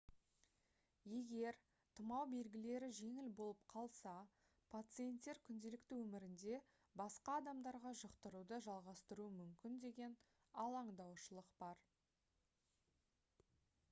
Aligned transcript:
егер 1.15 1.57
тұмау 1.99 2.23
белгілері 2.31 2.87
жеңіл 2.99 3.27
болып 3.39 3.59
қалса 3.73 4.13
пациенттер 4.77 5.41
күнделікті 5.51 5.99
өмірінде 6.07 6.59
басқа 7.03 7.37
адамдарға 7.43 7.93
жұқтыруды 8.01 8.61
жалғастыруы 8.69 9.29
мүмкін 9.39 9.77
деген 9.87 10.17
алаңдаушылық 10.67 11.55
бар 11.63 11.87